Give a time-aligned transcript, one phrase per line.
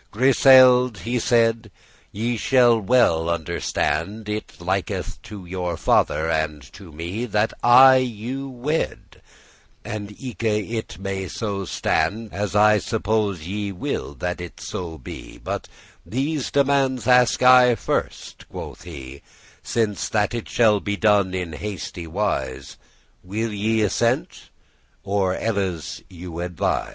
[0.11, 1.69] *true <6> "Griseld'," he said,
[2.11, 8.49] "ye shall well understand, It liketh to your father and to me That I you
[8.49, 9.21] wed,
[9.85, 15.37] and eke it may so stand, As I suppose ye will that it so be:
[15.37, 15.67] But
[16.03, 19.21] these demandes ask I first," quoth he,
[19.61, 22.75] "Since that it shall be done in hasty wise;
[23.23, 24.49] Will ye assent,
[25.03, 26.89] or elles you advise?